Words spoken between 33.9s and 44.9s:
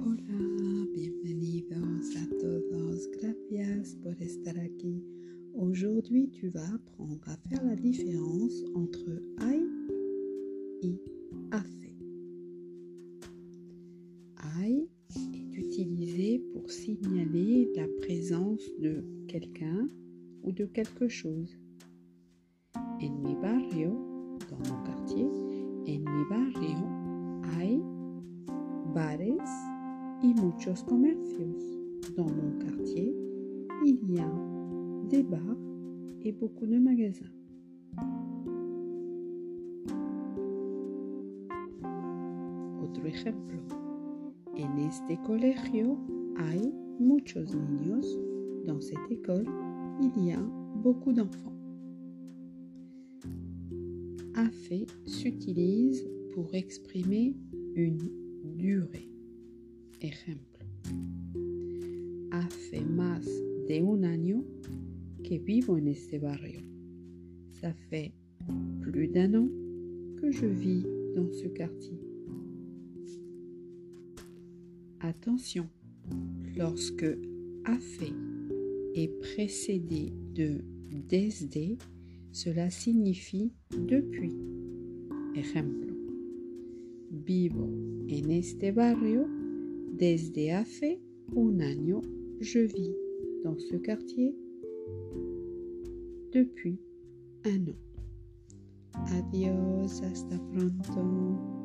y a des bars et beaucoup de magasins. Otro ejemplo. En